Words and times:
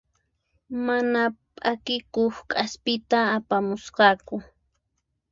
Mana 0.85 1.21
p'akikuq 1.55 2.35
k'aspita 2.49 3.19
apamusqaku. 3.37 4.37